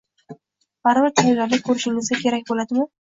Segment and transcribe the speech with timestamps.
[0.87, 2.89] baribir tayyorgarlik koʻrishingiz kerak boʻladimi?